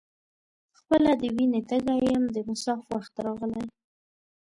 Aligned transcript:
خپله 0.77 1.11
د 1.21 1.23
وینې 1.35 1.61
تږی 1.69 1.97
یم 2.09 2.23
د 2.35 2.37
مصاف 2.49 2.81
وخت 2.95 3.13
راغی. 3.25 3.65